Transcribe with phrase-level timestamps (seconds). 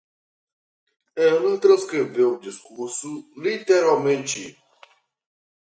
[1.15, 3.07] Ela transcreveu o discurso,
[3.37, 4.57] literalmente